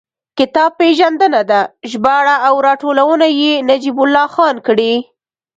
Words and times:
کتاب 0.37 0.71
پېژندنه 0.79 1.41
ده، 1.49 1.61
ژباړه 1.91 2.35
او 2.47 2.55
راټولونه 2.67 3.27
یې 3.41 3.53
نجیب 3.69 3.97
الله 4.03 4.27
خان 4.35 4.55
کړې. 4.67 4.93